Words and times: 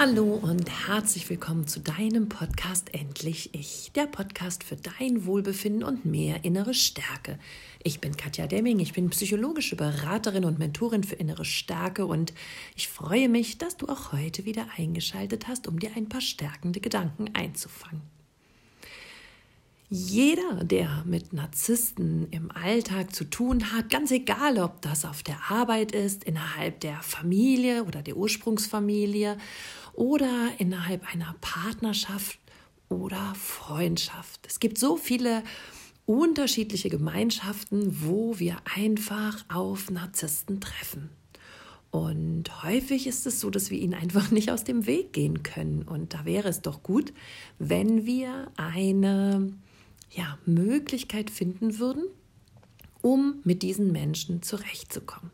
Hallo 0.00 0.38
und 0.40 0.70
herzlich 0.86 1.28
willkommen 1.28 1.66
zu 1.66 1.80
deinem 1.80 2.28
Podcast 2.28 2.94
Endlich 2.94 3.52
Ich, 3.52 3.90
der 3.96 4.06
Podcast 4.06 4.62
für 4.62 4.76
dein 4.76 5.26
Wohlbefinden 5.26 5.82
und 5.82 6.04
mehr 6.04 6.44
innere 6.44 6.72
Stärke. 6.72 7.36
Ich 7.82 8.00
bin 8.00 8.16
Katja 8.16 8.46
Demming, 8.46 8.78
ich 8.78 8.92
bin 8.92 9.10
psychologische 9.10 9.74
Beraterin 9.74 10.44
und 10.44 10.60
Mentorin 10.60 11.02
für 11.02 11.16
innere 11.16 11.44
Stärke 11.44 12.06
und 12.06 12.32
ich 12.76 12.86
freue 12.86 13.28
mich, 13.28 13.58
dass 13.58 13.76
du 13.76 13.88
auch 13.88 14.12
heute 14.12 14.44
wieder 14.44 14.68
eingeschaltet 14.76 15.48
hast, 15.48 15.66
um 15.66 15.80
dir 15.80 15.90
ein 15.96 16.08
paar 16.08 16.20
stärkende 16.20 16.78
Gedanken 16.78 17.34
einzufangen. 17.34 18.02
Jeder, 19.90 20.64
der 20.64 21.02
mit 21.06 21.32
Narzissten 21.32 22.28
im 22.30 22.50
Alltag 22.50 23.14
zu 23.14 23.24
tun 23.24 23.72
hat, 23.72 23.88
ganz 23.88 24.10
egal, 24.10 24.58
ob 24.58 24.82
das 24.82 25.06
auf 25.06 25.22
der 25.22 25.50
Arbeit 25.50 25.92
ist, 25.92 26.24
innerhalb 26.24 26.80
der 26.80 27.00
Familie 27.00 27.84
oder 27.84 28.02
der 28.02 28.18
Ursprungsfamilie 28.18 29.38
oder 29.98 30.52
innerhalb 30.58 31.12
einer 31.12 31.34
Partnerschaft 31.40 32.38
oder 32.88 33.34
Freundschaft. 33.34 34.46
Es 34.46 34.60
gibt 34.60 34.78
so 34.78 34.96
viele 34.96 35.42
unterschiedliche 36.06 36.88
Gemeinschaften, 36.88 38.00
wo 38.04 38.38
wir 38.38 38.58
einfach 38.76 39.44
auf 39.48 39.90
Narzissten 39.90 40.60
treffen. 40.60 41.10
Und 41.90 42.62
häufig 42.62 43.08
ist 43.08 43.26
es 43.26 43.40
so, 43.40 43.50
dass 43.50 43.72
wir 43.72 43.78
ihnen 43.80 43.94
einfach 43.94 44.30
nicht 44.30 44.52
aus 44.52 44.62
dem 44.62 44.86
Weg 44.86 45.12
gehen 45.12 45.42
können. 45.42 45.82
Und 45.82 46.14
da 46.14 46.24
wäre 46.24 46.48
es 46.48 46.62
doch 46.62 46.84
gut, 46.84 47.12
wenn 47.58 48.06
wir 48.06 48.52
eine 48.56 49.52
ja, 50.12 50.38
Möglichkeit 50.46 51.28
finden 51.28 51.80
würden, 51.80 52.04
um 53.02 53.40
mit 53.42 53.62
diesen 53.62 53.90
Menschen 53.90 54.42
zurechtzukommen. 54.42 55.32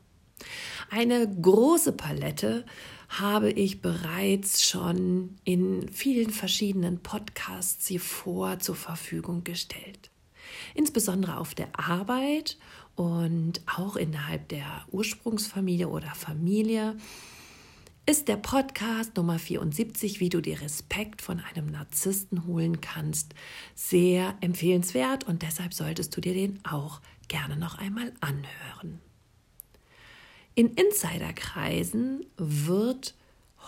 Eine 0.88 1.28
große 1.28 1.92
Palette 1.92 2.64
habe 3.20 3.50
ich 3.50 3.80
bereits 3.80 4.66
schon 4.66 5.36
in 5.44 5.88
vielen 5.88 6.30
verschiedenen 6.30 7.00
Podcasts 7.00 7.86
hier 7.86 8.00
vor 8.00 8.58
zur 8.58 8.74
Verfügung 8.74 9.44
gestellt. 9.44 10.10
Insbesondere 10.74 11.38
auf 11.38 11.54
der 11.54 11.78
Arbeit 11.78 12.58
und 12.96 13.60
auch 13.66 13.96
innerhalb 13.96 14.48
der 14.48 14.84
Ursprungsfamilie 14.90 15.88
oder 15.88 16.14
Familie 16.14 16.96
ist 18.06 18.28
der 18.28 18.36
Podcast 18.36 19.16
Nummer 19.16 19.38
74, 19.38 20.20
wie 20.20 20.28
du 20.28 20.42
dir 20.42 20.60
Respekt 20.60 21.22
von 21.22 21.40
einem 21.40 21.66
Narzissten 21.66 22.46
holen 22.46 22.80
kannst, 22.82 23.34
sehr 23.74 24.36
empfehlenswert 24.40 25.24
und 25.24 25.42
deshalb 25.42 25.72
solltest 25.72 26.14
du 26.16 26.20
dir 26.20 26.34
den 26.34 26.62
auch 26.66 27.00
gerne 27.28 27.56
noch 27.56 27.78
einmal 27.78 28.12
anhören. 28.20 29.00
In 30.54 30.74
Insiderkreisen 30.74 32.26
wird 32.36 33.14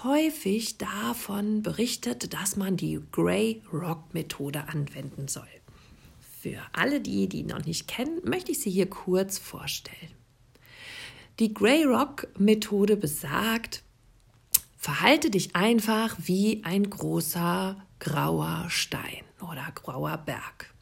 häufig 0.04 0.78
davon 0.78 1.62
berichtet, 1.62 2.32
dass 2.32 2.56
man 2.56 2.76
die 2.76 3.00
Grey 3.12 3.62
Rock 3.72 4.14
Methode 4.14 4.68
anwenden 4.68 5.26
soll. 5.28 5.48
Für 6.40 6.60
alle 6.72 7.00
die, 7.00 7.28
die 7.28 7.42
noch 7.42 7.64
nicht 7.64 7.88
kennen, 7.88 8.20
möchte 8.24 8.52
ich 8.52 8.60
sie 8.60 8.70
hier 8.70 8.88
kurz 8.88 9.38
vorstellen. 9.38 10.12
Die 11.38 11.52
Grey 11.52 11.84
Rock 11.84 12.28
Methode 12.38 12.96
besagt, 12.96 13.82
Verhalte 14.86 15.30
dich 15.30 15.56
einfach 15.56 16.14
wie 16.16 16.62
ein 16.62 16.88
großer 16.88 17.76
grauer 17.98 18.66
Stein 18.68 19.24
oder 19.40 19.66
grauer 19.74 20.16
Berg. 20.18 20.72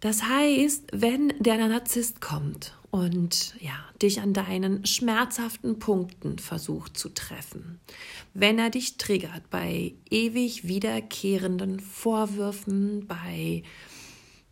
Das 0.00 0.24
heißt, 0.24 0.88
wenn 0.92 1.32
der 1.38 1.56
Narzisst 1.56 2.20
kommt 2.20 2.76
und 2.96 3.54
ja, 3.60 3.74
dich 4.00 4.22
an 4.22 4.32
deinen 4.32 4.86
schmerzhaften 4.86 5.78
Punkten 5.78 6.38
versucht 6.38 6.96
zu 6.96 7.10
treffen, 7.10 7.78
wenn 8.32 8.58
er 8.58 8.70
dich 8.70 8.96
triggert 8.96 9.50
bei 9.50 9.92
ewig 10.08 10.66
wiederkehrenden 10.66 11.80
Vorwürfen, 11.80 13.06
bei 13.06 13.64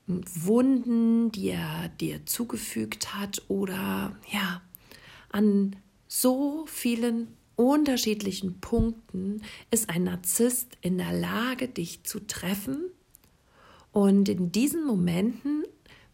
Wunden, 0.07 1.33
die 1.33 1.49
er 1.49 1.89
dir 2.01 2.27
zugefügt 2.27 3.15
hat 3.15 3.41
oder 3.49 4.15
ja, 4.31 4.61
an 5.31 5.77
so 6.07 6.67
vielen 6.67 7.29
unterschiedlichen 7.57 8.61
Punkten 8.61 9.41
ist 9.71 9.89
ein 9.89 10.05
Narzisst 10.05 10.77
in 10.83 10.99
der 10.99 11.13
Lage, 11.13 11.69
dich 11.69 12.05
zu 12.05 12.21
treffen. 12.21 12.91
Und 13.91 14.29
in 14.29 14.53
diesen 14.53 14.85
Momenten 14.85 15.65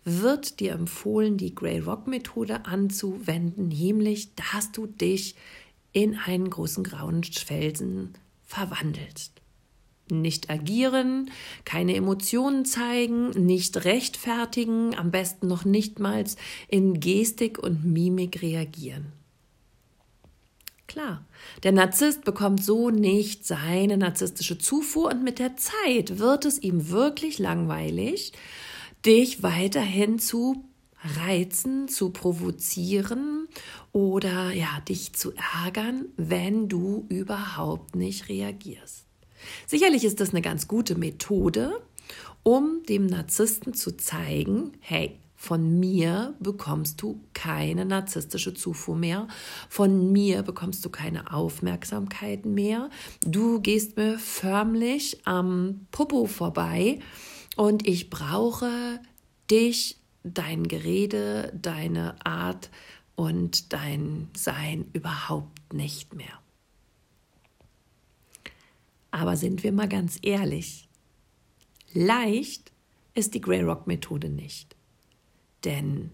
wird 0.05 0.61
dir 0.61 0.72
empfohlen, 0.72 1.37
die 1.37 1.55
Grey 1.55 1.78
Rock 1.78 2.06
Methode 2.06 2.65
anzuwenden, 2.66 3.69
nämlich, 3.69 4.34
dass 4.34 4.72
du 4.72 4.87
dich 4.87 5.34
in 5.93 6.16
einen 6.16 6.49
großen 6.49 6.84
grauen 6.84 7.22
Felsen 7.25 8.15
verwandelst. 8.47 9.33
Nicht 10.10 10.50
agieren, 10.50 11.31
keine 11.65 11.94
Emotionen 11.94 12.65
zeigen, 12.65 13.31
nicht 13.31 13.84
rechtfertigen, 13.84 14.97
am 14.97 15.10
besten 15.10 15.47
noch 15.47 15.65
nichtmals 15.65 16.37
in 16.69 16.99
Gestik 16.99 17.59
und 17.59 17.84
Mimik 17.84 18.43
reagieren. 18.43 19.12
Klar, 20.89 21.25
der 21.62 21.71
Narzisst 21.71 22.25
bekommt 22.25 22.65
so 22.65 22.91
nicht 22.91 23.47
seine 23.47 23.97
narzisstische 23.97 24.59
Zufuhr 24.59 25.10
und 25.10 25.22
mit 25.22 25.39
der 25.39 25.56
Zeit 25.56 26.19
wird 26.19 26.44
es 26.44 26.60
ihm 26.60 26.91
wirklich 26.91 27.39
langweilig, 27.39 28.33
dich 29.05 29.43
weiterhin 29.43 30.19
zu 30.19 30.65
reizen, 31.03 31.88
zu 31.88 32.11
provozieren 32.11 33.49
oder 33.93 34.53
ja, 34.53 34.81
dich 34.88 35.15
zu 35.15 35.33
ärgern, 35.65 36.06
wenn 36.16 36.69
du 36.69 37.06
überhaupt 37.09 37.97
nicht 37.97 38.28
reagierst. 38.28 39.06
Sicherlich 39.66 40.05
ist 40.05 40.21
das 40.21 40.31
eine 40.31 40.43
ganz 40.43 40.69
gute 40.69 40.97
Methode, 40.97 41.81
um 42.43 42.83
dem 42.89 43.06
Narzissten 43.06 43.75
zu 43.75 43.97
zeigen, 43.97 44.72
hey, 44.81 45.16
von 45.34 45.81
mir 45.81 46.34
bekommst 46.39 47.00
du 47.00 47.19
keine 47.33 47.87
narzisstische 47.87 48.53
Zufuhr 48.53 48.94
mehr. 48.94 49.27
Von 49.71 50.12
mir 50.12 50.43
bekommst 50.43 50.84
du 50.84 50.91
keine 50.91 51.33
Aufmerksamkeit 51.33 52.44
mehr. 52.44 52.91
Du 53.25 53.59
gehst 53.59 53.97
mir 53.97 54.19
förmlich 54.19 55.22
am 55.25 55.87
Popo 55.93 56.27
vorbei 56.27 56.99
und 57.60 57.87
ich 57.87 58.09
brauche 58.09 59.00
dich, 59.50 59.98
dein 60.22 60.66
Gerede, 60.66 61.53
deine 61.54 62.25
Art 62.25 62.71
und 63.16 63.75
dein 63.75 64.28
Sein 64.34 64.88
überhaupt 64.94 65.75
nicht 65.75 66.15
mehr. 66.15 66.41
Aber 69.10 69.37
sind 69.37 69.62
wir 69.62 69.72
mal 69.72 69.91
ganz 69.91 70.19
ehrlich, 70.22 70.88
leicht 71.93 72.72
ist 73.12 73.34
die 73.34 73.43
Grey 73.43 73.60
Rock 73.60 73.87
Methode 73.87 74.31
nicht. 74.31 74.75
Denn 75.62 76.12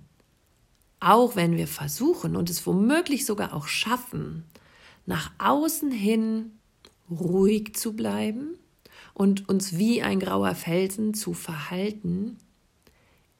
auch 0.98 1.36
wenn 1.36 1.56
wir 1.56 1.68
versuchen 1.68 2.34
und 2.34 2.50
es 2.50 2.66
womöglich 2.66 3.24
sogar 3.24 3.54
auch 3.54 3.68
schaffen, 3.68 4.42
nach 5.04 5.30
außen 5.38 5.92
hin 5.92 6.58
ruhig 7.08 7.76
zu 7.76 7.92
bleiben 7.92 8.58
und 9.16 9.48
uns 9.48 9.78
wie 9.78 10.02
ein 10.02 10.20
grauer 10.20 10.54
Felsen 10.54 11.14
zu 11.14 11.32
verhalten, 11.32 12.36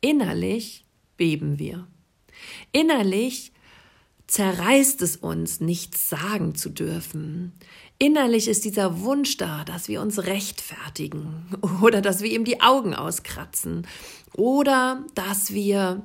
innerlich 0.01 0.87
beben 1.19 1.59
wir. 1.59 1.87
Innerlich 2.73 3.53
zerreißt 4.27 5.03
es 5.03 5.17
uns, 5.17 5.61
nichts 5.61 6.09
sagen 6.09 6.55
zu 6.55 6.71
dürfen. 6.71 7.53
Innerlich 7.99 8.49
ist 8.49 8.65
dieser 8.65 9.03
Wunsch 9.03 9.37
da, 9.37 9.65
dass 9.65 9.89
wir 9.89 10.01
uns 10.01 10.25
rechtfertigen 10.25 11.45
oder 11.83 12.01
dass 12.01 12.23
wir 12.23 12.31
ihm 12.31 12.47
die 12.47 12.63
Augen 12.63 12.95
auskratzen 12.95 13.87
oder 14.33 15.05
dass 15.15 15.53
wir 15.53 16.03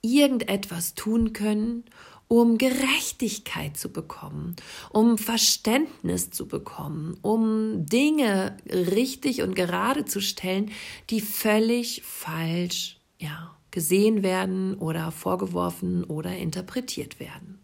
irgendetwas 0.00 0.94
tun 0.94 1.34
können, 1.34 1.84
um 2.28 2.58
Gerechtigkeit 2.58 3.76
zu 3.76 3.90
bekommen, 3.90 4.56
um 4.90 5.18
Verständnis 5.18 6.30
zu 6.30 6.48
bekommen, 6.48 7.16
um 7.22 7.86
Dinge 7.86 8.56
richtig 8.68 9.42
und 9.42 9.54
gerade 9.54 10.04
zu 10.04 10.20
stellen, 10.20 10.70
die 11.10 11.20
völlig 11.20 12.02
falsch, 12.02 13.00
ja, 13.18 13.56
gesehen 13.70 14.22
werden 14.22 14.74
oder 14.74 15.10
vorgeworfen 15.10 16.04
oder 16.04 16.36
interpretiert 16.36 17.18
werden. 17.18 17.58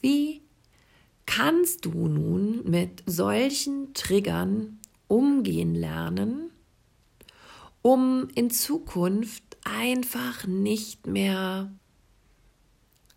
Wie 0.00 0.42
kannst 1.26 1.84
du 1.84 2.08
nun 2.08 2.68
mit 2.68 3.02
solchen 3.06 3.94
Triggern 3.94 4.80
umgehen 5.06 5.74
lernen, 5.74 6.50
um 7.82 8.28
in 8.34 8.50
Zukunft 8.50 9.44
einfach 9.64 10.46
nicht 10.46 11.06
mehr 11.06 11.72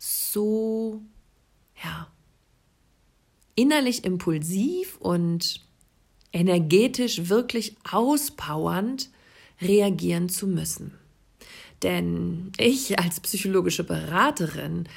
so, 0.03 1.03
ja, 1.83 2.07
innerlich 3.53 4.03
impulsiv 4.03 4.97
und 4.97 5.61
energetisch 6.33 7.29
wirklich 7.29 7.75
auspowernd 7.89 9.11
reagieren 9.61 10.27
zu 10.27 10.47
müssen. 10.47 10.97
Denn 11.83 12.51
ich 12.57 12.97
als 12.97 13.19
psychologische 13.19 13.83
Beraterin 13.83 14.89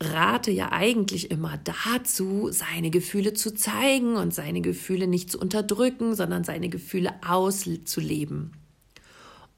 rate 0.00 0.50
ja 0.50 0.72
eigentlich 0.72 1.30
immer 1.30 1.58
dazu, 1.58 2.48
seine 2.50 2.90
Gefühle 2.90 3.34
zu 3.34 3.54
zeigen 3.54 4.16
und 4.16 4.34
seine 4.34 4.62
Gefühle 4.62 5.06
nicht 5.06 5.30
zu 5.30 5.38
unterdrücken, 5.38 6.16
sondern 6.16 6.42
seine 6.42 6.68
Gefühle 6.68 7.14
auszuleben. 7.24 8.50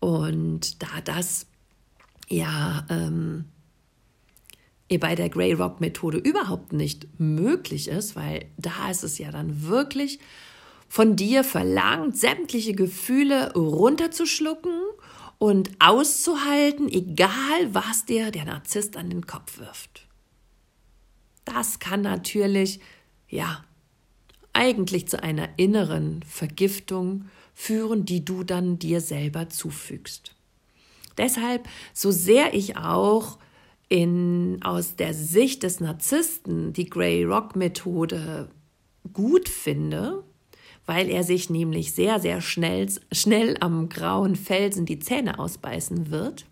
Und 0.00 0.82
da 0.82 1.00
das 1.02 1.46
ja 2.28 2.86
ähm, 2.90 3.46
bei 4.98 5.14
der 5.14 5.28
Grey 5.28 5.52
Rock 5.52 5.80
Methode 5.80 6.18
überhaupt 6.18 6.72
nicht 6.72 7.08
möglich 7.18 7.88
ist, 7.88 8.16
weil 8.16 8.46
da 8.56 8.90
ist 8.90 9.04
es 9.04 9.18
ja 9.18 9.30
dann 9.30 9.66
wirklich 9.66 10.18
von 10.88 11.16
dir 11.16 11.44
verlangt, 11.44 12.16
sämtliche 12.16 12.74
Gefühle 12.74 13.52
runterzuschlucken 13.54 14.80
und 15.38 15.70
auszuhalten, 15.78 16.88
egal 16.88 17.72
was 17.72 18.04
dir 18.04 18.30
der 18.30 18.44
Narzisst 18.44 18.96
an 18.96 19.10
den 19.10 19.26
Kopf 19.26 19.58
wirft. 19.58 20.06
Das 21.44 21.78
kann 21.78 22.02
natürlich, 22.02 22.80
ja, 23.28 23.64
eigentlich 24.52 25.08
zu 25.08 25.22
einer 25.22 25.48
inneren 25.58 26.22
Vergiftung 26.22 27.28
führen, 27.54 28.04
die 28.04 28.24
du 28.24 28.44
dann 28.44 28.78
dir 28.78 29.00
selber 29.00 29.48
zufügst. 29.48 30.34
Deshalb, 31.18 31.68
so 31.92 32.10
sehr 32.10 32.54
ich 32.54 32.76
auch 32.76 33.38
in, 33.88 34.60
aus 34.62 34.96
der 34.96 35.14
Sicht 35.14 35.62
des 35.62 35.80
Narzissten 35.80 36.72
die 36.72 36.88
Grey 36.88 37.24
Rock 37.24 37.56
Methode 37.56 38.48
gut 39.12 39.48
finde, 39.48 40.24
weil 40.86 41.08
er 41.08 41.24
sich 41.24 41.50
nämlich 41.50 41.92
sehr, 41.92 42.20
sehr 42.20 42.40
schnell, 42.40 42.88
schnell 43.12 43.56
am 43.60 43.88
grauen 43.88 44.36
Felsen 44.36 44.86
die 44.86 44.98
Zähne 44.98 45.38
ausbeißen 45.38 46.10
wird. 46.10 46.46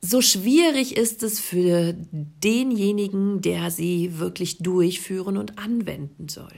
So 0.00 0.20
schwierig 0.20 0.96
ist 0.96 1.22
es 1.22 1.38
für 1.38 1.94
denjenigen, 1.94 3.40
der 3.40 3.70
sie 3.70 4.18
wirklich 4.18 4.58
durchführen 4.58 5.36
und 5.36 5.58
anwenden 5.58 6.28
soll. 6.28 6.52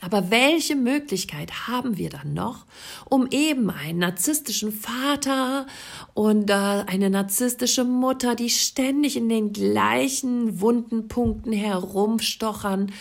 Aber 0.00 0.30
welche 0.30 0.76
Möglichkeit 0.76 1.66
haben 1.66 1.98
wir 1.98 2.08
dann 2.08 2.32
noch, 2.32 2.66
um 3.04 3.26
eben 3.32 3.68
einen 3.68 3.98
narzisstischen 3.98 4.70
Vater 4.70 5.66
und 6.14 6.48
eine 6.50 7.10
narzisstische 7.10 7.82
Mutter, 7.82 8.36
die 8.36 8.50
ständig 8.50 9.16
in 9.16 9.28
den 9.28 9.52
gleichen 9.52 10.60
wunden 10.60 11.08
Punkten 11.08 11.52
herumstochern, 11.52 12.92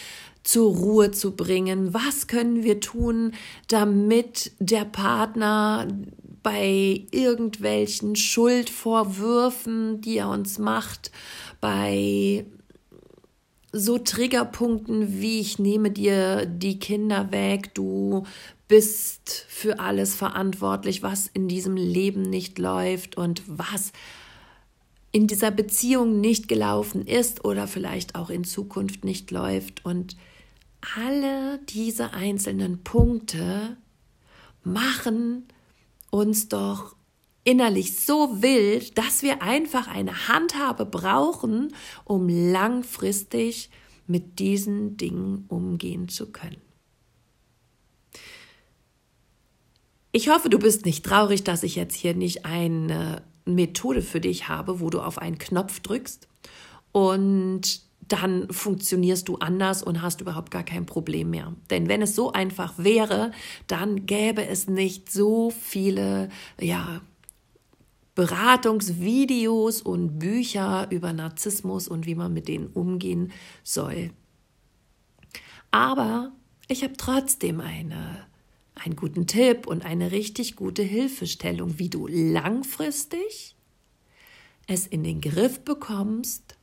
zur 0.44 0.76
Ruhe 0.76 1.12
zu 1.12 1.36
bringen? 1.36 1.94
Was 1.94 2.26
können 2.26 2.64
wir 2.64 2.80
tun, 2.80 3.34
damit 3.68 4.54
der 4.60 4.86
Partner 4.86 5.88
bei 6.42 7.06
irgendwelchen 7.12 8.16
Schuldvorwürfen, 8.16 10.02
die 10.02 10.18
er 10.18 10.30
uns 10.30 10.58
macht, 10.58 11.12
bei 11.62 12.46
so 13.72 13.98
Triggerpunkten 13.98 15.22
wie 15.22 15.40
ich 15.40 15.60
nehme 15.60 15.92
dir 15.92 16.46
die 16.46 16.80
Kinder 16.80 17.32
weg, 17.32 17.74
du 17.74 18.26
bist 18.68 19.46
für 19.48 19.80
alles 19.80 20.16
verantwortlich, 20.16 21.04
was 21.04 21.28
in 21.28 21.48
diesem 21.48 21.76
Leben 21.76 22.24
nicht 22.24 22.60
läuft 22.60 23.18
und 23.18 23.44
was 23.48 23.92
in 25.12 25.28
dieser 25.28 25.52
Beziehung 25.52 26.20
nicht 26.20 26.48
gelaufen 26.48 27.06
ist 27.06 27.46
oder 27.46 27.68
vielleicht 27.68 28.16
auch 28.16 28.30
in 28.30 28.44
Zukunft 28.44 29.06
nicht 29.06 29.32
läuft. 29.32 29.86
Und 29.86 30.18
alle 30.96 31.60
diese 31.70 32.14
einzelnen 32.14 32.84
Punkte 32.84 33.78
machen 34.64 35.48
uns 36.12 36.50
doch 36.50 36.97
innerlich 37.48 37.96
so 37.96 38.42
wild, 38.42 38.98
dass 38.98 39.24
wir 39.24 39.42
einfach 39.42 39.88
eine 39.88 40.28
Handhabe 40.28 40.86
brauchen, 40.86 41.74
um 42.04 42.28
langfristig 42.28 43.70
mit 44.06 44.40
diesen 44.40 44.98
Dingen 44.98 45.46
umgehen 45.48 46.10
zu 46.10 46.34
können. 46.34 46.62
Ich 50.12 50.28
hoffe, 50.28 50.50
du 50.50 50.60
bist 50.60 50.86
nicht 50.86 51.06
traurig, 51.06 51.46
dass 51.46 51.64
ich 51.64 51.76
jetzt 51.76 51.96
hier 51.96 52.14
nicht 52.14 52.46
eine 52.46 53.24
Methode 53.46 54.02
für 54.02 54.20
dich 54.20 54.50
habe, 54.50 54.82
wo 54.82 54.90
du 54.90 55.00
auf 55.00 55.18
einen 55.18 55.38
Knopf 55.38 55.80
drückst 55.80 56.28
und 56.92 57.82
dann 58.10 58.50
funktionierst 58.52 59.26
du 59.30 59.38
anders 59.38 59.84
und 59.84 60.02
hast 60.02 60.20
überhaupt 60.20 60.52
gar 60.52 60.64
kein 60.64 60.86
Problem 60.86 61.30
mehr. 61.30 61.54
Denn 61.70 61.88
wenn 61.88 62.02
es 62.02 62.14
so 62.14 62.34
einfach 62.34 62.74
wäre, 62.78 63.32
dann 63.68 64.06
gäbe 64.06 64.46
es 64.46 64.68
nicht 64.68 65.10
so 65.10 65.50
viele, 65.50 66.28
ja, 66.60 67.02
Beratungsvideos 68.18 69.84
und 69.84 70.18
Bücher 70.18 70.88
über 70.90 71.14
Narzissmus 71.14 71.88
und 71.88 72.08
wie 72.08 72.16
man 72.16 72.34
mit 72.34 72.48
denen 72.48 72.66
umgehen 72.66 73.32
soll. 73.64 74.10
Aber 75.70 76.32
ich 76.68 76.84
habe 76.84 76.98
trotzdem 76.98 77.62
eine, 77.62 78.26
einen 78.74 78.96
guten 78.96 79.28
Tipp 79.28 79.68
und 79.68 79.86
eine 79.86 80.12
richtig 80.12 80.56
gute 80.56 80.82
Hilfestellung, 80.82 81.78
wie 81.78 81.92
du 81.92 82.08
langfristig 82.08 83.56
es 84.66 84.88
in 84.88 85.04
den 85.04 85.22
Griff 85.22 85.60
bekommst, 85.60 86.58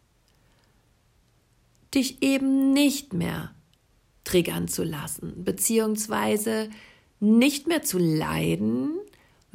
dich 1.95 2.21
eben 2.21 2.73
nicht 2.73 3.13
mehr 3.13 3.55
triggern 4.25 4.67
zu 4.67 4.83
lassen, 4.83 5.45
beziehungsweise 5.45 6.69
nicht 7.21 7.69
mehr 7.69 7.83
zu 7.83 7.99
leiden, 7.99 8.99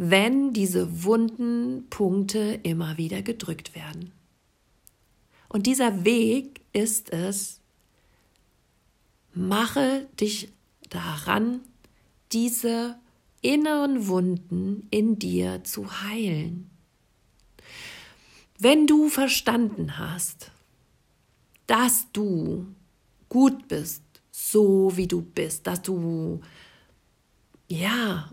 wenn 0.01 0.53
diese 0.53 1.03
wunden 1.03 1.87
Punkte 1.89 2.61
immer 2.63 2.97
wieder 2.97 3.21
gedrückt 3.21 3.75
werden. 3.75 4.13
Und 5.49 5.67
dieser 5.67 6.05
Weg 6.05 6.61
ist 6.71 7.11
es, 7.11 7.59
mache 9.33 10.07
dich 10.17 10.53
daran, 10.89 11.59
diese 12.31 12.97
inneren 13.41 14.07
Wunden 14.07 14.87
in 14.89 15.19
dir 15.19 15.65
zu 15.65 16.01
heilen. 16.03 16.69
Wenn 18.57 18.87
du 18.87 19.09
verstanden 19.09 19.97
hast, 19.97 20.49
dass 21.67 22.09
du 22.13 22.67
gut 23.27 23.67
bist, 23.67 24.03
so 24.31 24.95
wie 24.95 25.07
du 25.07 25.21
bist, 25.21 25.67
dass 25.67 25.81
du 25.81 26.39
ja 27.68 28.31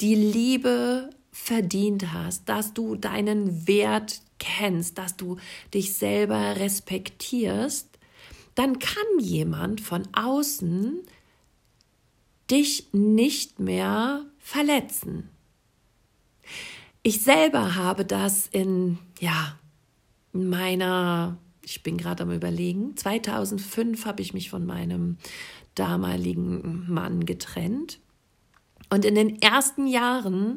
die 0.00 0.14
Liebe 0.14 1.10
verdient 1.32 2.12
hast, 2.12 2.48
dass 2.48 2.74
du 2.74 2.96
deinen 2.96 3.66
Wert 3.66 4.20
kennst, 4.38 4.98
dass 4.98 5.16
du 5.16 5.38
dich 5.72 5.94
selber 5.94 6.56
respektierst, 6.56 7.88
dann 8.54 8.78
kann 8.78 9.18
jemand 9.18 9.80
von 9.80 10.06
außen 10.12 11.00
dich 12.50 12.88
nicht 12.92 13.58
mehr 13.58 14.24
verletzen. 14.38 15.28
Ich 17.02 17.22
selber 17.22 17.74
habe 17.74 18.04
das 18.04 18.48
in 18.52 18.98
ja 19.18 19.58
meiner 20.32 21.38
ich 21.64 21.82
bin 21.82 21.96
gerade 21.96 22.22
am 22.22 22.30
Überlegen. 22.30 22.96
2005 22.96 24.06
habe 24.06 24.22
ich 24.22 24.34
mich 24.34 24.50
von 24.50 24.66
meinem 24.66 25.16
damaligen 25.74 26.84
Mann 26.88 27.24
getrennt. 27.24 27.98
Und 28.90 29.04
in 29.04 29.14
den 29.14 29.40
ersten 29.40 29.86
Jahren 29.86 30.54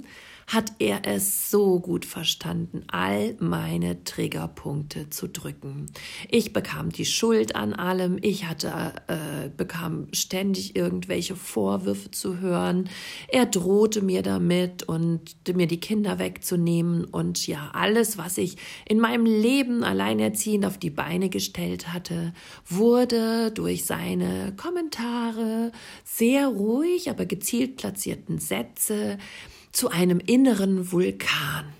hat 0.47 0.71
er 0.79 1.05
es 1.05 1.51
so 1.51 1.81
gut 1.81 2.05
verstanden, 2.05 2.83
all 2.87 3.35
meine 3.39 4.05
Triggerpunkte 4.05 5.09
zu 5.09 5.27
drücken. 5.27 5.87
Ich 6.29 6.53
bekam 6.53 6.89
die 6.89 7.05
Schuld 7.05 7.57
an 7.57 7.73
allem, 7.73 8.17
ich 8.21 8.45
hatte, 8.45 8.93
äh, 9.07 9.49
bekam 9.49 10.07
ständig 10.13 10.73
irgendwelche 10.77 11.35
Vorwürfe 11.35 12.11
zu 12.11 12.39
hören. 12.39 12.89
Er 13.27 13.45
drohte 13.45 14.01
mir 14.01 14.21
damit 14.21 14.83
und 14.83 15.35
mir 15.53 15.67
die 15.67 15.81
Kinder 15.81 16.17
wegzunehmen 16.17 17.03
und 17.03 17.45
ja, 17.45 17.69
alles, 17.73 18.17
was 18.17 18.37
ich 18.37 18.55
in 18.87 19.01
meinem 19.01 19.25
Leben 19.25 19.83
alleinerziehend 19.83 20.65
auf 20.65 20.77
die 20.77 20.89
Beine 20.89 21.27
gestellt 21.27 21.91
hatte, 21.91 22.33
wurde 22.65 23.51
durch 23.51 23.83
seine 23.83 24.53
Kommentare 24.55 25.73
sehr 26.05 26.47
ruhig, 26.47 27.09
aber 27.09 27.25
gezielt 27.25 27.75
platzierten 27.75 28.39
Sätze 28.39 29.17
zu 29.77 29.89
einem 29.89 30.19
inneren 30.19 30.91
Vulkan 30.91 31.71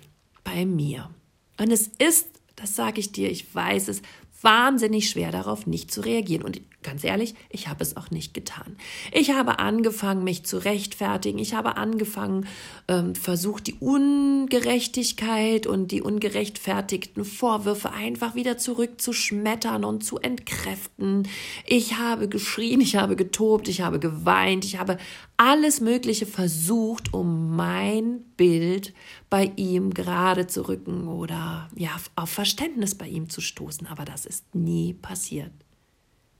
bei 0.44 0.64
mir. 0.64 1.10
Und 1.58 1.72
es 1.72 1.90
ist, 1.98 2.28
das 2.54 2.76
sage 2.76 3.00
ich 3.00 3.10
dir, 3.10 3.28
ich 3.28 3.52
weiß 3.52 3.88
es, 3.88 4.02
wahnsinnig 4.40 5.10
schwer 5.10 5.32
darauf 5.32 5.66
nicht 5.66 5.90
zu 5.90 6.02
reagieren. 6.02 6.44
Und 6.44 6.60
Ganz 6.84 7.02
ehrlich, 7.02 7.34
ich 7.50 7.66
habe 7.66 7.82
es 7.82 7.96
auch 7.96 8.12
nicht 8.12 8.34
getan. 8.34 8.76
Ich 9.12 9.32
habe 9.32 9.58
angefangen, 9.58 10.22
mich 10.22 10.44
zu 10.44 10.58
rechtfertigen. 10.58 11.40
Ich 11.40 11.52
habe 11.52 11.76
angefangen, 11.76 12.46
ähm, 12.86 13.16
versucht, 13.16 13.66
die 13.66 13.74
Ungerechtigkeit 13.74 15.66
und 15.66 15.90
die 15.90 16.02
ungerechtfertigten 16.02 17.24
Vorwürfe 17.24 17.90
einfach 17.90 18.36
wieder 18.36 18.58
zurückzuschmettern 18.58 19.84
und 19.84 20.04
zu 20.04 20.18
entkräften. 20.18 21.26
Ich 21.66 21.98
habe 21.98 22.28
geschrien, 22.28 22.80
ich 22.80 22.94
habe 22.94 23.16
getobt, 23.16 23.66
ich 23.66 23.80
habe 23.80 23.98
geweint, 23.98 24.64
ich 24.64 24.78
habe 24.78 24.98
alles 25.36 25.80
Mögliche 25.80 26.26
versucht, 26.26 27.12
um 27.12 27.56
mein 27.56 28.20
Bild 28.36 28.94
bei 29.30 29.50
ihm 29.56 29.92
gerade 29.92 30.46
zu 30.46 30.68
rücken 30.68 31.08
oder 31.08 31.68
ja, 31.74 31.90
auf 32.14 32.30
Verständnis 32.30 32.94
bei 32.94 33.08
ihm 33.08 33.28
zu 33.28 33.40
stoßen. 33.40 33.88
Aber 33.88 34.04
das 34.04 34.26
ist 34.26 34.54
nie 34.54 34.94
passiert. 34.94 35.50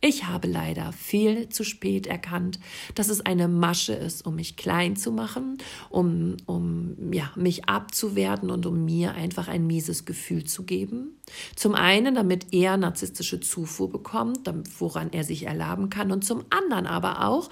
Ich 0.01 0.27
habe 0.27 0.47
leider 0.47 0.93
viel 0.93 1.49
zu 1.49 1.65
spät 1.65 2.07
erkannt, 2.07 2.61
dass 2.95 3.09
es 3.09 3.21
eine 3.27 3.49
Masche 3.49 3.95
ist, 3.95 4.25
um 4.25 4.37
mich 4.37 4.57
klein 4.57 4.95
zu 4.95 5.11
machen, 5.11 5.59
um, 5.91 6.37
um 6.47 7.13
ja, 7.13 7.33
mich 7.35 7.69
abzuwerten 7.69 8.51
und 8.51 8.65
um 8.65 8.85
mir 8.85 9.15
einfach 9.15 9.49
ein 9.49 9.67
mieses 9.67 10.05
Gefühl 10.05 10.45
zu 10.45 10.63
geben. 10.63 11.17
Zum 11.57 11.75
einen, 11.75 12.15
damit 12.15 12.53
er 12.53 12.77
narzisstische 12.77 13.41
Zufuhr 13.41 13.91
bekommt, 13.91 14.49
woran 14.79 15.13
er 15.13 15.25
sich 15.25 15.47
erlaben 15.47 15.91
kann, 15.91 16.13
und 16.13 16.25
zum 16.25 16.45
anderen 16.51 16.87
aber 16.87 17.27
auch, 17.27 17.51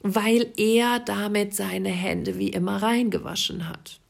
weil 0.00 0.52
er 0.56 1.00
damit 1.00 1.56
seine 1.56 1.90
Hände 1.90 2.38
wie 2.38 2.50
immer 2.50 2.80
reingewaschen 2.80 3.68
hat. 3.68 4.00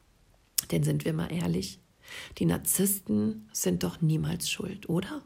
Denn 0.71 0.83
sind 0.83 1.05
wir 1.05 1.13
mal 1.13 1.31
ehrlich, 1.31 1.79
die 2.37 2.45
Narzissten 2.45 3.49
sind 3.51 3.81
doch 3.81 3.99
niemals 3.99 4.47
schuld, 4.47 4.89
oder? 4.89 5.23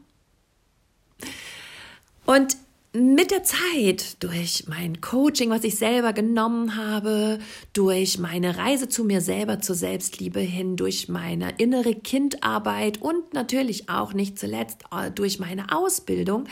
Und 2.26 2.56
mit 2.96 3.32
der 3.32 3.42
Zeit, 3.42 4.22
durch 4.22 4.66
mein 4.68 5.00
Coaching, 5.00 5.50
was 5.50 5.64
ich 5.64 5.74
selber 5.74 6.12
genommen 6.12 6.76
habe, 6.76 7.40
durch 7.72 8.20
meine 8.20 8.56
Reise 8.56 8.88
zu 8.88 9.02
mir 9.02 9.20
selber, 9.20 9.60
zur 9.60 9.74
Selbstliebe 9.74 10.38
hin, 10.38 10.76
durch 10.76 11.08
meine 11.08 11.54
innere 11.58 11.96
Kindarbeit 11.96 13.02
und 13.02 13.34
natürlich 13.34 13.88
auch 13.88 14.12
nicht 14.12 14.38
zuletzt 14.38 14.84
äh, 14.92 15.10
durch 15.10 15.40
meine 15.40 15.76
Ausbildung 15.76 16.44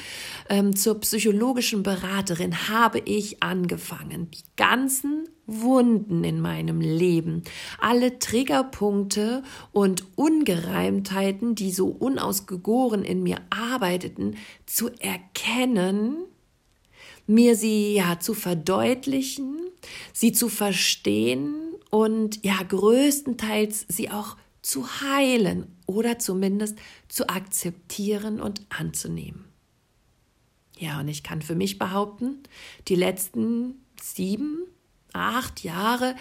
ähm, 0.48 0.74
zur 0.74 0.98
psychologischen 0.98 1.84
Beraterin, 1.84 2.68
habe 2.68 2.98
ich 3.04 3.40
angefangen, 3.40 4.28
die 4.32 4.42
ganzen 4.56 5.28
Wunden 5.46 6.24
in 6.24 6.40
meinem 6.40 6.80
Leben, 6.80 7.42
alle 7.78 8.18
Triggerpunkte 8.18 9.42
und 9.72 10.04
Ungereimtheiten, 10.16 11.54
die 11.54 11.72
so 11.72 11.88
unausgegoren 11.88 13.04
in 13.04 13.22
mir 13.22 13.38
arbeiteten, 13.50 14.36
zu 14.66 14.88
erkennen, 15.00 16.16
mir 17.26 17.56
sie 17.56 17.94
ja 17.94 18.20
zu 18.20 18.34
verdeutlichen, 18.34 19.58
sie 20.12 20.32
zu 20.32 20.48
verstehen 20.48 21.54
und 21.90 22.44
ja 22.44 22.62
größtenteils 22.62 23.86
sie 23.88 24.10
auch 24.10 24.36
zu 24.62 24.86
heilen 25.00 25.66
oder 25.86 26.18
zumindest 26.18 26.78
zu 27.08 27.28
akzeptieren 27.28 28.40
und 28.40 28.62
anzunehmen. 28.68 29.44
Ja, 30.78 31.00
und 31.00 31.08
ich 31.08 31.22
kann 31.22 31.42
für 31.42 31.54
mich 31.54 31.78
behaupten, 31.78 32.42
die 32.88 32.94
letzten 32.94 33.84
sieben, 34.00 34.64
acht 35.12 35.64
Jahre 35.64 36.14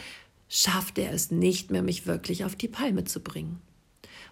schafft 0.48 0.98
er 0.98 1.14
es 1.14 1.32
nicht 1.32 1.72
mehr, 1.72 1.82
mich 1.82 2.08
wirklich 2.08 2.46
auf 2.46 2.56
die 2.56 2.68
Palme 2.68 3.06
zu 3.06 3.22
bringen. 3.22 3.62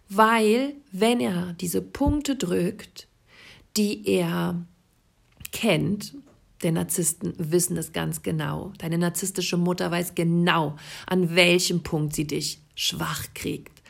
Weil, 0.09 0.73
wenn 0.91 1.19
er 1.19 1.53
diese 1.53 1.81
Punkte 1.81 2.35
drückt, 2.35 3.07
die 3.77 4.07
er 4.07 4.65
kennt, 5.51 6.15
der 6.63 6.73
Narzissten 6.73 7.33
wissen 7.37 7.77
es 7.77 7.93
ganz 7.93 8.21
genau. 8.21 8.73
Deine 8.79 8.97
narzisstische 8.97 9.55
Mutter 9.55 9.91
weiß 9.91 10.15
genau, 10.15 10.75
an 11.07 11.35
welchem 11.35 11.83
Punkt 11.83 12.15
sie 12.15 12.27
dich 12.27 12.59
schwach 12.75 13.27
kriegt. 13.33 13.81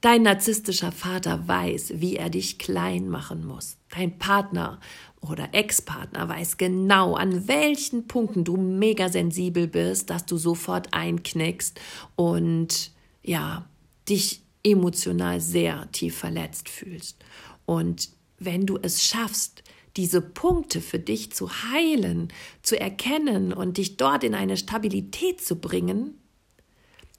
Dein 0.00 0.22
narzisstischer 0.22 0.92
Vater 0.92 1.46
weiß, 1.48 1.94
wie 1.96 2.16
er 2.16 2.30
dich 2.30 2.58
klein 2.58 3.08
machen 3.08 3.46
muss. 3.46 3.76
Dein 3.94 4.18
Partner 4.18 4.80
oder 5.20 5.50
Ex-Partner 5.52 6.28
weiß 6.28 6.56
genau, 6.56 7.14
an 7.14 7.46
welchen 7.46 8.08
Punkten 8.08 8.42
du 8.42 8.56
mega 8.56 9.08
sensibel 9.08 9.68
bist, 9.68 10.08
dass 10.08 10.24
du 10.24 10.38
sofort 10.38 10.88
einknickst 10.92 11.78
und 12.16 12.90
ja, 13.22 13.68
dich 14.08 14.42
emotional 14.64 15.40
sehr 15.40 15.90
tief 15.92 16.16
verletzt 16.16 16.68
fühlst. 16.68 17.22
Und 17.66 18.10
wenn 18.38 18.66
du 18.66 18.78
es 18.80 19.04
schaffst, 19.04 19.62
diese 19.96 20.22
Punkte 20.22 20.80
für 20.80 20.98
dich 20.98 21.32
zu 21.32 21.50
heilen, 21.50 22.28
zu 22.62 22.80
erkennen 22.80 23.52
und 23.52 23.76
dich 23.76 23.98
dort 23.98 24.24
in 24.24 24.34
eine 24.34 24.56
Stabilität 24.56 25.42
zu 25.42 25.56
bringen, 25.56 26.18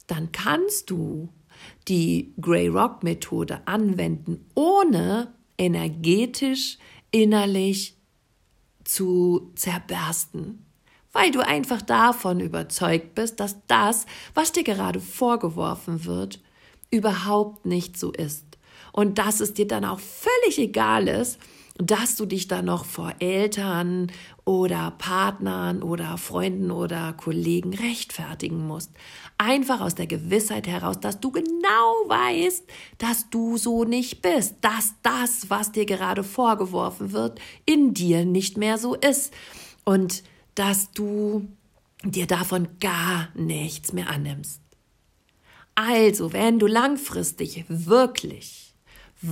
dann 0.08 0.32
kannst 0.32 0.90
du 0.90 1.28
die 1.86 2.34
Grey 2.40 2.66
Rock 2.66 3.04
Methode 3.04 3.66
anwenden, 3.66 4.44
ohne 4.54 5.32
energetisch, 5.58 6.78
innerlich 7.10 7.96
zu 8.84 9.52
zerbersten, 9.54 10.64
weil 11.12 11.30
du 11.30 11.40
einfach 11.40 11.80
davon 11.80 12.40
überzeugt 12.40 13.14
bist, 13.14 13.40
dass 13.40 13.56
das, 13.66 14.06
was 14.34 14.52
dir 14.52 14.64
gerade 14.64 15.00
vorgeworfen 15.00 16.04
wird, 16.04 16.40
überhaupt 16.90 17.66
nicht 17.66 17.98
so 17.98 18.12
ist. 18.12 18.44
Und 18.92 19.18
dass 19.18 19.40
es 19.40 19.54
dir 19.54 19.66
dann 19.66 19.84
auch 19.84 20.00
völlig 20.00 20.58
egal 20.58 21.08
ist, 21.08 21.38
dass 21.76 22.14
du 22.14 22.24
dich 22.24 22.46
dann 22.46 22.66
noch 22.66 22.84
vor 22.84 23.14
Eltern 23.18 24.12
oder 24.44 24.92
Partnern 24.92 25.82
oder 25.82 26.18
Freunden 26.18 26.70
oder 26.70 27.12
Kollegen 27.14 27.74
rechtfertigen 27.74 28.64
musst. 28.64 28.92
Einfach 29.38 29.80
aus 29.80 29.96
der 29.96 30.06
Gewissheit 30.06 30.68
heraus, 30.68 31.00
dass 31.00 31.18
du 31.18 31.32
genau 31.32 31.94
weißt, 32.06 32.64
dass 32.98 33.28
du 33.30 33.56
so 33.56 33.84
nicht 33.84 34.22
bist, 34.22 34.56
dass 34.60 34.94
das, 35.02 35.50
was 35.50 35.72
dir 35.72 35.84
gerade 35.84 36.22
vorgeworfen 36.22 37.12
wird, 37.12 37.40
in 37.66 37.92
dir 37.92 38.24
nicht 38.24 38.56
mehr 38.56 38.78
so 38.78 38.94
ist 38.94 39.34
und 39.84 40.22
dass 40.54 40.92
du 40.92 41.48
dir 42.04 42.28
davon 42.28 42.68
gar 42.78 43.30
nichts 43.34 43.92
mehr 43.92 44.08
annimmst. 44.08 44.60
Also, 45.74 46.32
wenn 46.32 46.60
du 46.60 46.68
langfristig 46.68 47.64
wirklich 47.68 48.63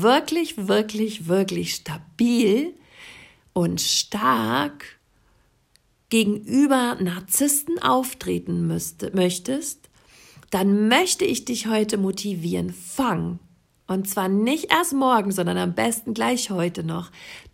wirklich, 0.01 0.69
wirklich, 0.69 1.27
wirklich 1.27 1.75
stabil 1.75 2.75
und 3.53 3.81
stark 3.81 4.99
gegenüber 6.09 6.97
Narzissten 7.01 7.83
auftreten 7.83 8.67
müsste, 8.67 9.11
möchtest, 9.15 9.89
dann 10.51 10.89
möchte 10.89 11.25
ich 11.25 11.47
dich 11.47 11.67
heute 11.67 11.97
motivieren. 11.97 12.73
Fang. 12.73 13.39
Und 13.87 14.09
zwar 14.09 14.29
nicht 14.29 14.71
erst 14.71 14.93
morgen, 14.93 15.33
sondern 15.33 15.57
am 15.59 15.75
besten 15.75 16.15
gleich 16.15 16.51
heute 16.51 16.85
noch. 16.85 17.11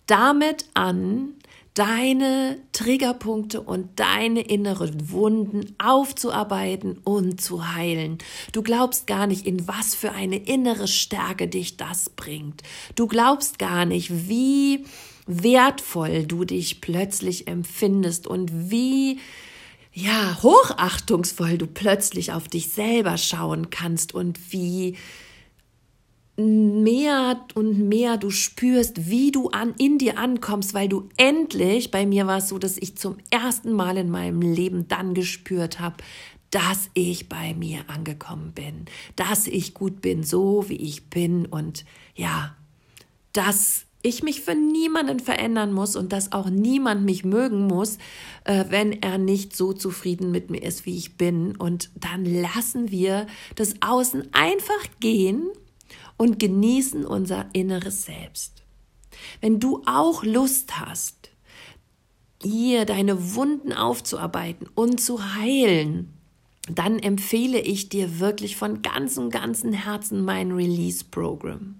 Damit 0.06 0.66
an, 0.74 1.34
deine 1.78 2.58
Triggerpunkte 2.72 3.60
und 3.60 4.00
deine 4.00 4.40
inneren 4.40 5.12
Wunden 5.12 5.76
aufzuarbeiten 5.78 6.98
und 7.04 7.40
zu 7.40 7.72
heilen. 7.72 8.18
Du 8.50 8.62
glaubst 8.62 9.06
gar 9.06 9.28
nicht, 9.28 9.46
in 9.46 9.68
was 9.68 9.94
für 9.94 10.10
eine 10.10 10.38
innere 10.38 10.88
Stärke 10.88 11.46
dich 11.46 11.76
das 11.76 12.10
bringt. 12.10 12.62
Du 12.96 13.06
glaubst 13.06 13.60
gar 13.60 13.84
nicht, 13.84 14.28
wie 14.28 14.86
wertvoll 15.28 16.26
du 16.26 16.44
dich 16.44 16.80
plötzlich 16.80 17.46
empfindest 17.46 18.26
und 18.26 18.70
wie 18.70 19.20
ja, 19.92 20.38
hochachtungsvoll 20.42 21.58
du 21.58 21.66
plötzlich 21.66 22.32
auf 22.32 22.48
dich 22.48 22.70
selber 22.70 23.18
schauen 23.18 23.70
kannst 23.70 24.14
und 24.14 24.52
wie 24.52 24.96
mehr 26.38 27.44
und 27.54 27.88
mehr 27.88 28.16
du 28.16 28.30
spürst, 28.30 29.10
wie 29.10 29.32
du 29.32 29.48
an, 29.48 29.74
in 29.76 29.98
dir 29.98 30.18
ankommst, 30.18 30.72
weil 30.72 30.88
du 30.88 31.08
endlich, 31.16 31.90
bei 31.90 32.06
mir 32.06 32.26
war 32.26 32.38
es 32.38 32.48
so, 32.48 32.58
dass 32.58 32.78
ich 32.78 32.96
zum 32.96 33.16
ersten 33.30 33.72
Mal 33.72 33.96
in 33.96 34.08
meinem 34.08 34.40
Leben 34.40 34.86
dann 34.86 35.14
gespürt 35.14 35.80
habe, 35.80 35.96
dass 36.50 36.90
ich 36.94 37.28
bei 37.28 37.54
mir 37.54 37.80
angekommen 37.88 38.52
bin, 38.52 38.86
dass 39.16 39.46
ich 39.46 39.74
gut 39.74 40.00
bin, 40.00 40.22
so 40.22 40.68
wie 40.68 40.76
ich 40.76 41.10
bin 41.10 41.44
und 41.44 41.84
ja, 42.14 42.56
dass 43.32 43.84
ich 44.02 44.22
mich 44.22 44.40
für 44.40 44.54
niemanden 44.54 45.18
verändern 45.18 45.72
muss 45.72 45.96
und 45.96 46.12
dass 46.12 46.30
auch 46.30 46.48
niemand 46.48 47.04
mich 47.04 47.24
mögen 47.24 47.66
muss, 47.66 47.98
äh, 48.44 48.66
wenn 48.68 49.02
er 49.02 49.18
nicht 49.18 49.56
so 49.56 49.72
zufrieden 49.72 50.30
mit 50.30 50.50
mir 50.50 50.62
ist, 50.62 50.86
wie 50.86 50.96
ich 50.96 51.16
bin. 51.16 51.56
Und 51.56 51.90
dann 51.96 52.24
lassen 52.24 52.92
wir 52.92 53.26
das 53.56 53.74
Außen 53.82 54.32
einfach 54.32 54.86
gehen 55.00 55.48
und 56.18 56.38
genießen 56.38 57.06
unser 57.06 57.46
inneres 57.54 58.04
Selbst. 58.04 58.62
Wenn 59.40 59.58
du 59.58 59.82
auch 59.86 60.22
Lust 60.22 60.78
hast, 60.78 61.30
hier 62.42 62.84
deine 62.84 63.34
Wunden 63.34 63.72
aufzuarbeiten 63.72 64.68
und 64.74 65.00
zu 65.00 65.34
heilen, 65.34 66.12
dann 66.70 66.98
empfehle 66.98 67.60
ich 67.60 67.88
dir 67.88 68.20
wirklich 68.20 68.56
von 68.56 68.82
ganzem, 68.82 69.30
ganzem 69.30 69.72
Herzen 69.72 70.24
mein 70.24 70.52
Release-Programm. 70.52 71.76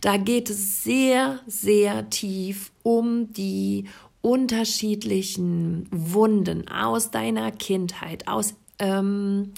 Da 0.00 0.16
geht 0.16 0.50
es 0.50 0.82
sehr, 0.82 1.40
sehr 1.46 2.10
tief 2.10 2.72
um 2.82 3.32
die 3.32 3.84
unterschiedlichen 4.22 5.86
Wunden 5.90 6.68
aus 6.68 7.10
deiner 7.10 7.52
Kindheit, 7.52 8.26
aus 8.26 8.54
ähm, 8.78 9.52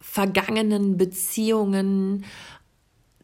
vergangenen 0.00 0.96
Beziehungen. 0.96 2.24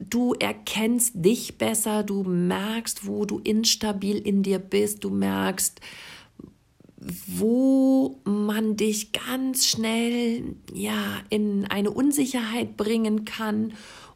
Du 0.00 0.32
erkennst 0.32 1.12
dich 1.14 1.58
besser, 1.58 2.02
du 2.02 2.22
merkst, 2.22 3.06
wo 3.06 3.26
du 3.26 3.38
instabil 3.38 4.16
in 4.16 4.42
dir 4.42 4.58
bist, 4.58 5.04
du 5.04 5.10
merkst, 5.10 5.80
wo 7.26 8.18
man 8.24 8.76
dich 8.76 9.12
ganz 9.12 9.66
schnell 9.66 10.56
ja 10.72 11.20
in 11.28 11.66
eine 11.66 11.90
Unsicherheit 11.90 12.78
bringen 12.78 13.26
kann. 13.26 13.74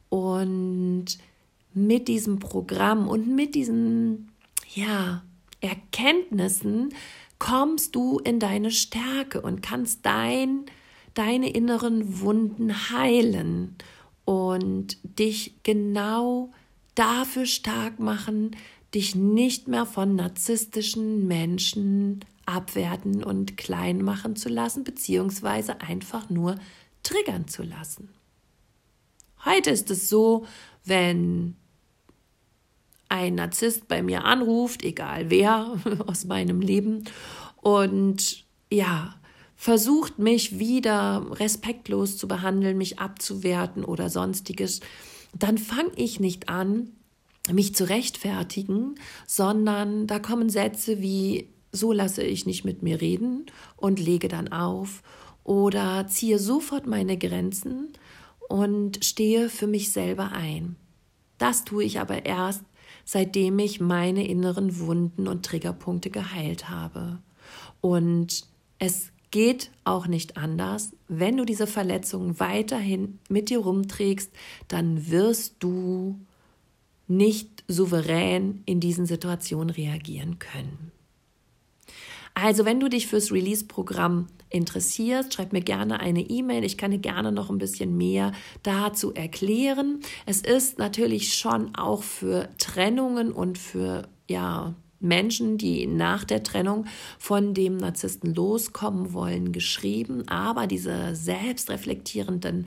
Und 0.09 1.07
mit 1.75 2.09
diesem 2.09 2.39
Programm 2.39 3.07
und 3.07 3.29
mit 3.35 3.55
diesen 3.55 4.31
ja 4.75 5.23
Erkenntnissen 5.61 6.95
kommst 7.39 7.95
du 7.95 8.19
in 8.19 8.39
deine 8.39 8.71
Stärke 8.71 9.43
und 9.43 9.63
kannst 9.63 10.07
dein 10.07 10.65
deine 11.15 11.51
inneren 11.51 12.21
Wunden 12.21 12.91
heilen 12.91 13.77
und 14.25 14.99
dich 15.03 15.55
genau 15.63 16.51
dafür 16.95 17.47
stark 17.47 17.99
machen, 17.99 18.57
dich 18.95 19.15
nicht 19.15 19.69
mehr 19.69 19.87
von 19.87 20.15
narzisstischen 20.15 21.27
Menschen 21.27 22.25
abwerten 22.47 23.25
und 23.25 23.57
klein 23.57 24.03
machen 24.03 24.37
zu 24.37 24.49
lassen, 24.49 24.85
beziehungsweise 24.85 25.81
einfach 25.81 26.31
nur 26.31 26.57
triggern 27.03 27.49
zu 27.49 27.63
lassen. 27.63 28.09
Heute 29.45 29.71
ist 29.71 29.91
es 29.91 30.09
so, 30.09 30.47
wenn 30.85 31.57
ein 33.09 33.35
Narzisst 33.35 33.89
bei 33.89 34.03
mir 34.03 34.25
anruft, 34.25 34.83
egal 34.83 35.31
wer 35.31 35.79
aus 36.07 36.25
meinem 36.25 36.61
Leben, 36.61 37.05
und 37.57 38.45
ja, 38.71 39.15
versucht 39.57 40.19
mich 40.19 40.59
wieder 40.59 41.27
respektlos 41.33 42.17
zu 42.17 42.29
behandeln, 42.29 42.77
mich 42.77 42.99
abzuwerten 42.99 43.85
oder 43.85 44.11
sonstiges, 44.11 44.81
dann 45.39 45.59
fange 45.59 45.93
ich 45.97 46.21
nicht 46.21 46.49
an, 46.49 46.91
mich 47.53 47.75
zu 47.75 47.89
rechtfertigen, 47.89 48.95
sondern 49.27 50.07
da 50.07 50.19
kommen 50.19 50.49
Sätze 50.49 51.01
wie 51.03 51.49
so 51.73 51.93
lasse 51.93 52.23
ich 52.23 52.47
nicht 52.47 52.65
mit 52.65 52.83
mir 52.83 53.01
reden 53.01 53.47
und 53.77 53.99
lege 53.99 54.29
dann 54.29 54.53
auf 54.53 55.03
oder 55.43 56.07
ziehe 56.07 56.39
sofort 56.39 56.87
meine 56.87 57.19
Grenzen 57.19 57.93
und 58.49 59.05
stehe 59.05 59.49
für 59.49 59.67
mich 59.67 59.93
selber 59.93 60.33
ein. 60.33 60.77
Das 61.39 61.65
tue 61.65 61.85
ich 61.85 61.99
aber 61.99 62.25
erst, 62.25 62.63
seitdem 63.05 63.59
ich 63.59 63.81
meine 63.81 64.27
inneren 64.27 64.79
Wunden 64.79 65.27
und 65.27 65.45
Triggerpunkte 65.45 66.11
geheilt 66.11 66.71
habe. 66.71 67.19
Und 67.81 68.47
es 68.79 69.11
geht 69.35 69.73
auch 69.83 70.07
nicht 70.07 70.37
anders. 70.37 70.93
Wenn 71.09 71.37
du 71.37 71.45
diese 71.45 71.67
Verletzungen 71.67 72.39
weiterhin 72.39 73.19
mit 73.29 73.51
dir 73.51 73.59
rumträgst, 73.59 74.31
dann 74.69 75.11
wirst 75.11 75.57
du 75.59 76.21
nicht 77.09 77.65
souverän 77.67 78.63
in 78.65 78.79
diesen 78.79 79.07
Situationen 79.07 79.71
reagieren 79.71 80.39
können. 80.39 80.93
Also, 82.35 82.65
wenn 82.65 82.79
du 82.79 82.89
dich 82.89 83.09
fürs 83.09 83.33
Release-Programm 83.33 84.29
interessierst, 84.51 85.35
schreib 85.35 85.53
mir 85.53 85.63
gerne 85.63 85.99
eine 85.99 86.21
E-Mail. 86.21 86.63
Ich 86.63 86.79
kann 86.79 86.93
dir 86.93 86.99
gerne 86.99 87.33
noch 87.33 87.51
ein 87.51 87.59
bisschen 87.59 87.97
mehr 87.97 88.31
dazu 88.63 89.15
erklären. 89.15 89.99
Es 90.27 90.43
ist 90.43 90.79
natürlich 90.79 91.35
schon 91.35 91.75
auch 91.75 92.05
für 92.05 92.49
Trennungen 92.59 93.33
und 93.33 93.59
für 93.59 94.07
ja, 94.29 94.75
Menschen, 95.05 95.59
die 95.59 95.87
nach 95.87 96.25
der 96.25 96.43
Trennung 96.43 96.87
von 97.19 97.55
dem 97.55 97.77
Narzissten 97.77 98.35
loskommen 98.35 99.13
wollen, 99.13 99.53
geschrieben. 99.53 100.29
Aber 100.29 100.67
diese 100.67 101.15
selbstreflektierenden 101.15 102.67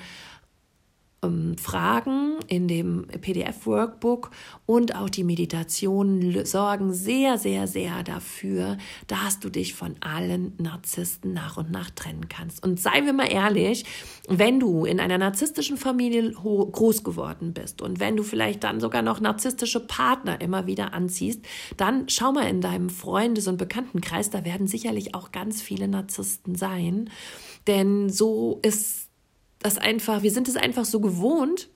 Fragen 1.58 2.36
in 2.48 2.68
dem 2.68 3.08
PDF-Workbook 3.08 4.30
und 4.68 4.96
auch 4.96 5.10
die 5.10 5.24
Meditationen 5.24 6.46
sorgen 6.46 6.94
sehr, 6.94 7.40
sehr, 7.40 7.68
sehr 7.68 8.04
dafür, 8.04 8.78
dass 9.08 9.40
du 9.40 9.50
dich 9.50 9.74
von 9.74 9.96
allen 10.00 10.54
Narzissten 10.60 11.34
nach 11.34 11.58
und 11.58 11.72
nach 11.72 11.90
trennen 11.90 12.30
kannst. 12.30 12.64
Und 12.64 12.80
seien 12.80 13.06
wir 13.06 13.14
mal 13.14 13.32
ehrlich, 13.32 13.84
wenn 14.30 14.60
du 14.60 14.86
in 14.86 15.00
einer 15.00 15.18
narzisstischen 15.18 15.78
Familie 15.78 16.32
groß 16.34 17.04
geworden 17.04 17.52
bist 17.54 17.82
und 17.82 18.00
wenn 18.00 18.16
du 18.16 18.22
vielleicht 18.22 18.64
dann 18.64 18.80
sogar 18.80 19.02
noch 19.02 19.20
narzisstische 19.20 19.80
Partner 19.80 20.40
immer 20.40 20.68
wieder 20.68 20.94
anziehst, 20.94 21.44
dann 21.78 22.08
schau 22.10 22.32
mal 22.32 22.48
in 22.48 22.62
deinem 22.62 22.92
Freundes- 22.92 23.48
und 23.48 23.58
Bekanntenkreis, 23.58 24.30
da 24.30 24.46
werden 24.46 24.68
sicherlich 24.68 25.16
auch 25.16 25.32
ganz 25.32 25.64
viele 25.64 25.88
Narzissten 25.88 26.54
sein. 26.54 27.10
Denn 27.66 28.10
so 28.10 28.60
ist 28.62 29.07
das 29.60 29.78
einfach, 29.78 30.24
wir 30.24 30.32
sind 30.32 30.48
es 30.48 30.56
einfach 30.56 30.86
so 30.86 31.00
gewohnt. 31.00 31.70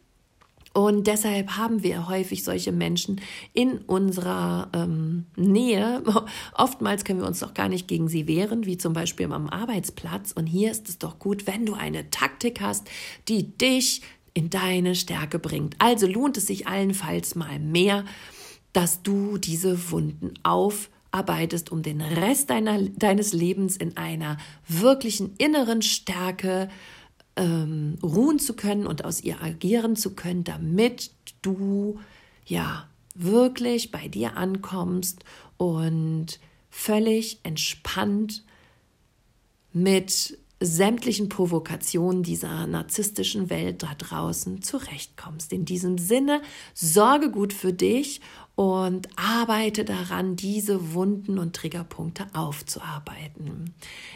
Und 0.73 1.07
deshalb 1.07 1.57
haben 1.57 1.83
wir 1.83 2.07
häufig 2.07 2.45
solche 2.45 2.71
Menschen 2.71 3.19
in 3.53 3.79
unserer 3.79 4.69
ähm, 4.73 5.25
Nähe. 5.35 6.01
Oftmals 6.53 7.03
können 7.03 7.19
wir 7.19 7.27
uns 7.27 7.39
doch 7.39 7.53
gar 7.53 7.67
nicht 7.67 7.89
gegen 7.89 8.07
sie 8.07 8.25
wehren, 8.25 8.65
wie 8.65 8.77
zum 8.77 8.93
Beispiel 8.93 9.31
am 9.33 9.49
Arbeitsplatz. 9.49 10.31
Und 10.31 10.47
hier 10.47 10.71
ist 10.71 10.87
es 10.87 10.97
doch 10.97 11.19
gut, 11.19 11.45
wenn 11.45 11.65
du 11.65 11.73
eine 11.73 12.09
Taktik 12.09 12.61
hast, 12.61 12.89
die 13.27 13.57
dich 13.57 14.01
in 14.33 14.49
deine 14.49 14.95
Stärke 14.95 15.39
bringt. 15.39 15.75
Also 15.79 16.07
lohnt 16.07 16.37
es 16.37 16.47
sich 16.47 16.67
allenfalls 16.67 17.35
mal 17.35 17.59
mehr, 17.59 18.05
dass 18.71 19.03
du 19.03 19.37
diese 19.37 19.91
Wunden 19.91 20.35
aufarbeitest, 20.43 21.69
um 21.69 21.81
den 21.81 21.99
Rest 21.99 22.49
deiner, 22.49 22.81
deines 22.81 23.33
Lebens 23.33 23.75
in 23.75 23.97
einer 23.97 24.37
wirklichen 24.69 25.35
inneren 25.35 25.81
Stärke 25.81 26.69
zu 26.69 27.00
ähm, 27.41 27.97
ruhen 28.03 28.37
zu 28.37 28.55
können 28.55 28.85
und 28.85 29.03
aus 29.03 29.21
ihr 29.21 29.41
agieren 29.41 29.95
zu 29.95 30.13
können, 30.13 30.43
damit 30.43 31.11
du 31.41 31.99
ja 32.45 32.87
wirklich 33.15 33.91
bei 33.91 34.07
dir 34.07 34.37
ankommst 34.37 35.23
und 35.57 36.39
völlig 36.69 37.39
entspannt 37.43 38.43
mit 39.73 40.37
sämtlichen 40.59 41.27
Provokationen 41.27 42.21
dieser 42.21 42.67
narzisstischen 42.67 43.49
Welt 43.49 43.81
da 43.81 43.95
draußen 43.97 44.61
zurechtkommst. 44.61 45.51
In 45.51 45.65
diesem 45.65 45.97
Sinne, 45.97 46.41
sorge 46.75 47.31
gut 47.31 47.51
für 47.51 47.73
dich 47.73 48.21
und 48.61 49.07
arbeite 49.15 49.83
daran, 49.83 50.35
diese 50.35 50.93
Wunden 50.93 51.39
und 51.39 51.55
Triggerpunkte 51.55 52.27
aufzuarbeiten. 52.33 53.73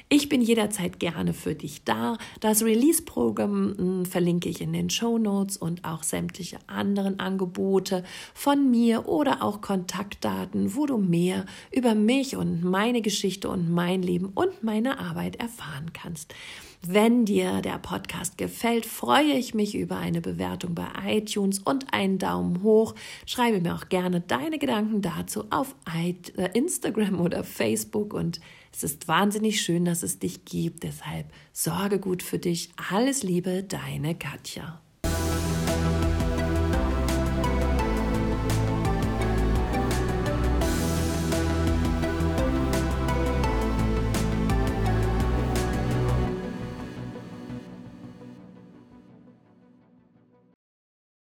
Ich 0.08 0.30
bin 0.30 0.40
jederzeit 0.40 1.00
gerne 1.00 1.34
für 1.34 1.56
dich 1.56 1.84
da. 1.84 2.20
Das 2.42 2.62
Release-Programm 2.62 3.76
hm, 3.76 4.06
verlinke 4.06 4.48
ich 4.48 4.62
in 4.62 4.72
den 4.72 4.92
Show 4.92 5.18
Notes 5.18 5.58
und 5.58 5.84
auch 5.84 6.04
sämtliche 6.04 6.60
anderen 6.68 7.20
Angebote 7.20 8.04
von 8.36 8.70
mir 8.70 9.08
oder 9.08 9.42
auch 9.42 9.62
Kontaktdaten, 9.62 10.76
wo 10.76 10.86
du 10.86 11.00
mehr 11.00 11.48
über 11.72 11.96
mich 11.96 12.36
und 12.36 12.64
meine 12.64 13.02
Geschichte 13.02 13.50
und 13.50 13.72
mein 13.72 14.04
Leben 14.04 14.28
und 14.28 14.62
meine 14.62 15.00
Arbeit 15.00 15.38
erfahren 15.38 15.92
kannst. 15.92 16.36
Wenn 16.88 17.26
dir 17.26 17.62
der 17.62 17.80
Podcast 17.80 18.38
gefällt, 18.38 18.86
freue 18.86 19.34
ich 19.34 19.56
mich 19.56 19.74
über 19.74 19.98
eine 19.98 20.22
Bewertung 20.22 20.76
bei 20.76 20.86
iTunes 21.08 21.58
und 21.58 21.92
einen 21.92 22.20
Daumen 22.20 22.62
hoch. 22.62 22.94
Schreibe 23.26 23.60
mir 23.60 23.74
auch 23.74 23.90
gerne 23.90 24.22
deine 24.22 24.60
Gedanken 24.60 25.02
dazu 25.02 25.46
auf 25.50 25.74
äh, 25.92 26.14
Instagram 26.54 27.20
oder 27.20 27.44
Facebook 27.44 28.14
und 28.14 28.40
es 28.72 28.84
ist 28.84 29.08
wahnsinnig 29.08 29.62
schön, 29.62 29.86
dass 29.86 30.04
es 30.04 30.20
dich 30.20 30.46
gibt. 30.46 30.84
Deshalb 30.84 31.32
sorge 31.54 32.00
gut 32.00 32.22
für 32.22 32.38
dich. 32.38 32.70
Alles 32.92 33.24
Liebe, 33.24 33.64
deine 33.64 34.14
Katja. 34.14 34.85